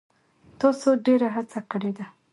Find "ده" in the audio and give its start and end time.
1.97-2.05